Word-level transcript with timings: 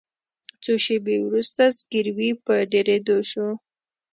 څو 0.63 0.73
شیبې 0.85 1.15
وروسته 1.27 1.63
زګیروي 1.77 2.29
په 2.45 2.53
ډیریدو 2.71 3.17
شو. 3.31 3.47